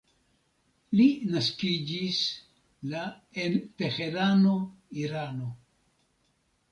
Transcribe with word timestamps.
Li 0.99 1.03
naskiĝis 1.33 2.21
la 2.93 3.01
en 3.43 3.57
Teherano, 3.81 4.55
Irano. 5.03 5.51